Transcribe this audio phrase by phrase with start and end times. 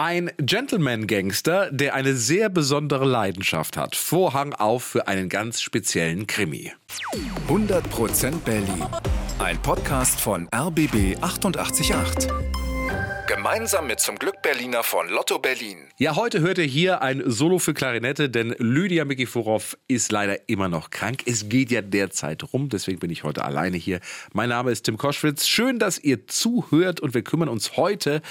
[0.00, 3.96] Ein Gentleman-Gangster, der eine sehr besondere Leidenschaft hat.
[3.96, 6.72] Vorhang auf für einen ganz speziellen Krimi.
[7.48, 8.86] 100% Berlin.
[9.40, 12.28] Ein Podcast von RBB 888.
[13.26, 15.88] Gemeinsam mit zum Glück Berliner von Lotto Berlin.
[15.98, 20.68] Ja, heute hört ihr hier ein Solo für Klarinette, denn Lydia Mikiforov ist leider immer
[20.68, 21.24] noch krank.
[21.26, 24.00] Es geht ja derzeit rum, deswegen bin ich heute alleine hier.
[24.32, 25.46] Mein Name ist Tim Koschwitz.
[25.46, 28.22] Schön, dass ihr zuhört und wir kümmern uns heute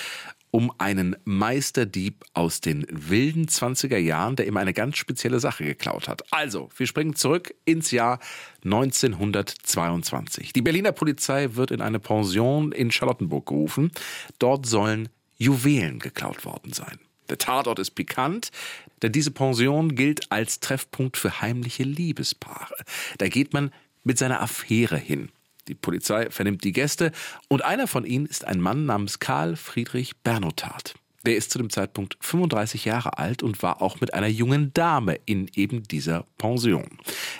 [0.57, 6.07] um einen Meisterdieb aus den wilden 20er Jahren, der immer eine ganz spezielle Sache geklaut
[6.07, 6.23] hat.
[6.33, 8.17] Also, wir springen zurück ins Jahr
[8.65, 10.53] 1922.
[10.53, 13.91] Die Berliner Polizei wird in eine Pension in Charlottenburg gerufen.
[14.39, 16.97] Dort sollen Juwelen geklaut worden sein.
[17.29, 18.49] Der Tatort ist pikant,
[19.03, 22.77] denn diese Pension gilt als Treffpunkt für heimliche Liebespaare.
[23.19, 23.71] Da geht man
[24.03, 25.29] mit seiner Affäre hin.
[25.67, 27.11] Die Polizei vernimmt die Gäste
[27.47, 30.95] und einer von ihnen ist ein Mann namens Karl Friedrich Bernotat.
[31.27, 35.19] Der ist zu dem Zeitpunkt 35 Jahre alt und war auch mit einer jungen Dame
[35.25, 36.87] in eben dieser Pension.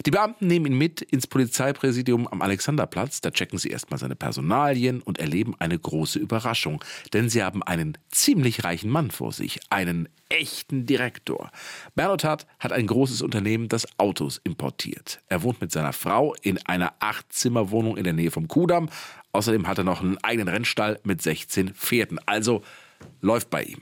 [0.06, 3.22] Die Beamten nehmen ihn mit ins Polizeipräsidium am Alexanderplatz.
[3.22, 6.84] Da checken sie erstmal seine Personalien und erleben eine große Überraschung.
[7.14, 11.50] Denn sie haben einen ziemlich reichen Mann vor sich, einen echten Direktor.
[11.96, 15.22] Bernotat hat ein großes Unternehmen, das Autos importiert.
[15.30, 18.90] Er wohnt mit seiner Frau in einer Achtzimmerwohnung in der Nähe vom Kudamm.
[19.32, 22.20] Außerdem hat er noch einen eigenen Rennstall mit 16 Pferden.
[22.26, 22.64] Also
[23.22, 23.82] läuft bei ihm.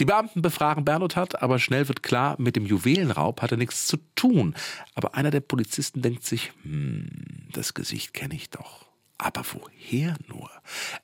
[0.00, 3.96] Die Beamten befragen Bernotat, aber schnell wird klar, mit dem Juwelenraub hat er nichts zu
[4.14, 4.54] tun.
[4.94, 7.08] Aber einer der Polizisten denkt sich, hm,
[7.52, 8.86] das Gesicht kenne ich doch.
[9.20, 10.48] Aber woher nur?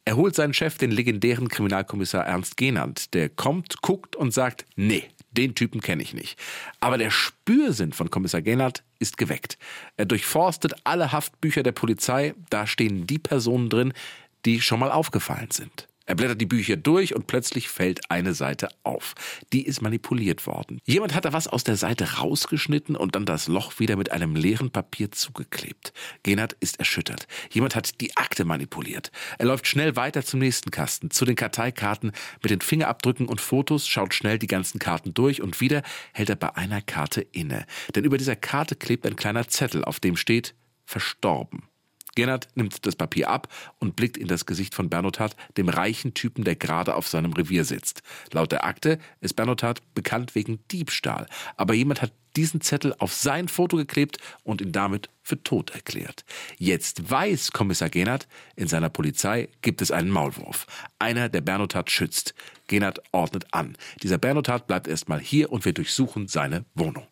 [0.04, 3.12] Er holt seinen Chef, den legendären Kriminalkommissar Ernst Genand.
[3.12, 6.38] Der kommt, guckt und sagt, nee, den Typen kenne ich nicht.
[6.78, 9.58] Aber der Spürsinn von Kommissar Genand ist geweckt.
[9.96, 12.34] Er durchforstet alle Haftbücher der Polizei.
[12.50, 13.92] Da stehen die Personen drin,
[14.44, 15.88] die schon mal aufgefallen sind.
[16.06, 19.14] Er blättert die Bücher durch und plötzlich fällt eine Seite auf.
[19.52, 20.78] Die ist manipuliert worden.
[20.84, 24.36] Jemand hat da was aus der Seite rausgeschnitten und dann das Loch wieder mit einem
[24.36, 25.92] leeren Papier zugeklebt.
[26.22, 27.26] Genert ist erschüttert.
[27.50, 29.10] Jemand hat die Akte manipuliert.
[29.38, 32.12] Er läuft schnell weiter zum nächsten Kasten, zu den Karteikarten
[32.42, 35.82] mit den Fingerabdrücken und Fotos, schaut schnell die ganzen Karten durch und wieder
[36.12, 37.64] hält er bei einer Karte inne.
[37.94, 40.54] Denn über dieser Karte klebt ein kleiner Zettel, auf dem steht
[40.84, 41.62] verstorben.
[42.14, 43.48] Gernot nimmt das Papier ab
[43.78, 47.64] und blickt in das Gesicht von Bernotat, dem reichen Typen, der gerade auf seinem Revier
[47.64, 48.02] sitzt.
[48.32, 51.26] Laut der Akte ist Bernotat bekannt wegen Diebstahl,
[51.56, 56.24] aber jemand hat diesen Zettel auf sein Foto geklebt und ihn damit für tot erklärt.
[56.58, 60.66] Jetzt weiß Kommissar Genert, in seiner Polizei gibt es einen Maulwurf.
[60.98, 62.34] Einer, der Bernotat schützt.
[62.66, 63.76] Genert ordnet an.
[64.02, 67.06] Dieser Bernotat bleibt erstmal hier und wir durchsuchen seine Wohnung.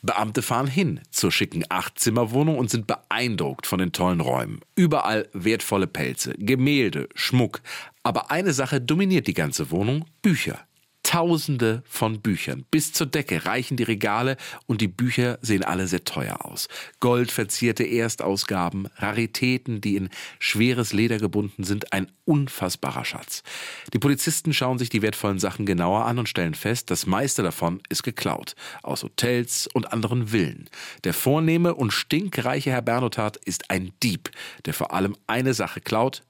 [0.00, 4.60] Beamte fahren hin zur schicken Achtzimmerwohnung und sind beeindruckt von den tollen Räumen.
[4.76, 7.60] Überall wertvolle Pelze, Gemälde, Schmuck.
[8.02, 10.66] Aber eine Sache dominiert die ganze Wohnung, Bücher.
[11.14, 12.64] Tausende von Büchern.
[12.72, 14.36] Bis zur Decke reichen die Regale
[14.66, 16.66] und die Bücher sehen alle sehr teuer aus.
[16.98, 20.08] Goldverzierte Erstausgaben, Raritäten, die in
[20.40, 23.44] schweres Leder gebunden sind, ein unfassbarer Schatz.
[23.92, 27.80] Die Polizisten schauen sich die wertvollen Sachen genauer an und stellen fest, das meiste davon
[27.88, 28.56] ist geklaut.
[28.82, 30.68] Aus Hotels und anderen Villen.
[31.04, 34.32] Der vornehme und stinkreiche Herr Bernotat ist ein Dieb,
[34.64, 36.24] der vor allem eine Sache klaut,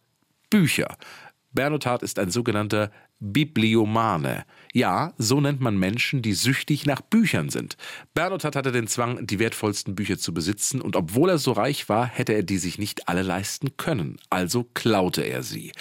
[0.51, 0.99] Bücher.
[1.55, 4.45] Bernotat ist ein sogenannter Bibliomane.
[4.73, 7.77] Ja, so nennt man Menschen, die süchtig nach Büchern sind.
[8.13, 12.07] Bernotat hatte den Zwang, die wertvollsten Bücher zu besitzen, und obwohl er so reich war,
[12.07, 14.19] hätte er die sich nicht alle leisten können.
[14.31, 15.73] Also klaute er sie.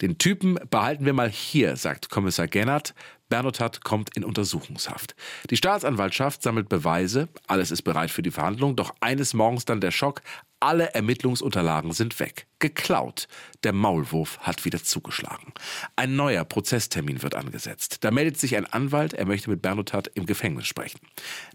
[0.00, 2.94] Den Typen behalten wir mal hier, sagt Kommissar Gennert.
[3.28, 5.16] Bernotat kommt in Untersuchungshaft.
[5.50, 9.90] Die Staatsanwaltschaft sammelt Beweise, alles ist bereit für die Verhandlung, doch eines Morgens dann der
[9.90, 10.22] Schock,
[10.66, 12.48] alle Ermittlungsunterlagen sind weg.
[12.58, 13.28] Geklaut.
[13.62, 15.52] Der Maulwurf hat wieder zugeschlagen.
[15.94, 17.98] Ein neuer Prozesstermin wird angesetzt.
[18.00, 20.98] Da meldet sich ein Anwalt, er möchte mit Bernotat im Gefängnis sprechen.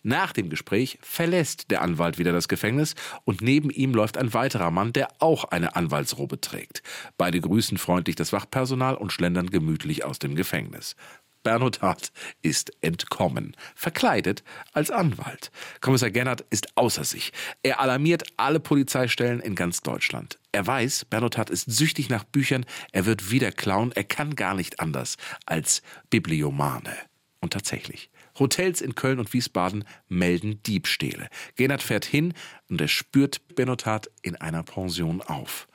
[0.01, 2.95] Nach dem Gespräch verlässt der Anwalt wieder das Gefängnis
[3.25, 6.81] und neben ihm läuft ein weiterer Mann, der auch eine Anwaltsrobe trägt.
[7.17, 10.95] Beide grüßen freundlich das Wachpersonal und schlendern gemütlich aus dem Gefängnis.
[11.43, 14.43] Bernotat ist entkommen, verkleidet
[14.73, 15.51] als Anwalt.
[15.81, 17.31] Kommissar Gernert ist außer sich.
[17.63, 20.39] Er alarmiert alle Polizeistellen in ganz Deutschland.
[20.51, 24.79] Er weiß, Bernotat ist süchtig nach Büchern, er wird wieder klauen, er kann gar nicht
[24.79, 26.95] anders als Bibliomane.
[27.39, 28.11] Und tatsächlich.
[28.37, 31.27] Hotels in Köln und Wiesbaden melden Diebstähle.
[31.55, 32.33] Gernert fährt hin
[32.69, 35.67] und er spürt Bernotat in einer Pension auf.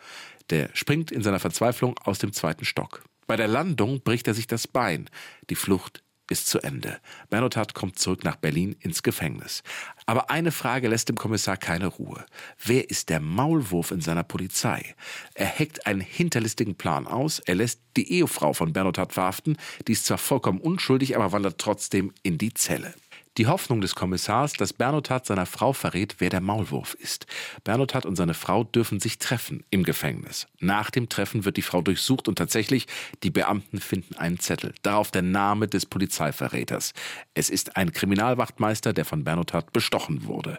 [0.50, 3.02] Der springt in seiner Verzweiflung aus dem zweiten Stock.
[3.26, 5.10] Bei der Landung bricht er sich das Bein.
[5.50, 6.98] Die Flucht ist zu Ende.
[7.30, 9.62] Bernotat kommt zurück nach Berlin ins Gefängnis.
[10.06, 12.24] Aber eine Frage lässt dem Kommissar keine Ruhe.
[12.64, 14.94] Wer ist der Maulwurf in seiner Polizei?
[15.34, 17.38] Er heckt einen hinterlistigen Plan aus.
[17.40, 19.56] Er lässt die Ehefrau von Bernotat verhaften.
[19.86, 22.94] Die ist zwar vollkommen unschuldig, aber wandert trotzdem in die Zelle.
[23.38, 27.26] Die Hoffnung des Kommissars, dass Bernotat seiner Frau verrät, wer der Maulwurf ist.
[27.64, 30.46] Bernotat und seine Frau dürfen sich treffen im Gefängnis.
[30.58, 32.86] Nach dem Treffen wird die Frau durchsucht und tatsächlich,
[33.22, 34.72] die Beamten finden einen Zettel.
[34.80, 36.94] Darauf der Name des Polizeiverräters.
[37.34, 40.58] Es ist ein Kriminalwachtmeister, der von Bernotat bestochen wurde.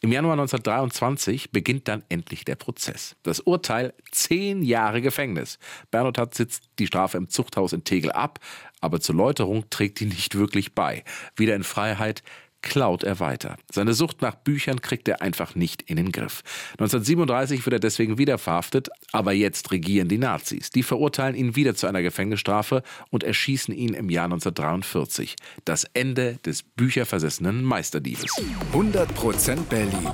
[0.00, 3.16] Im Januar 1923 beginnt dann endlich der Prozess.
[3.24, 5.58] Das Urteil zehn Jahre Gefängnis.
[5.90, 8.38] Bernotat sitzt die Strafe im Zuchthaus in Tegel ab,
[8.82, 11.04] aber zur Läuterung trägt die nicht wirklich bei.
[11.36, 12.22] Wieder in Freiheit
[12.62, 13.56] klaut er weiter.
[13.70, 16.42] Seine Sucht nach Büchern kriegt er einfach nicht in den Griff.
[16.72, 20.70] 1937 wird er deswegen wieder verhaftet, aber jetzt regieren die Nazis.
[20.70, 25.36] Die verurteilen ihn wieder zu einer Gefängnisstrafe und erschießen ihn im Jahr 1943.
[25.64, 28.26] Das Ende des bücherversessenen Meisterdiebes.
[28.72, 30.10] 100% Berlin.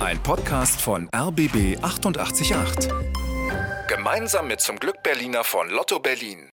[0.00, 2.88] Ein Podcast von RBB 888.
[3.88, 6.46] Gemeinsam mit zum Glück Berliner von Lotto Berlin.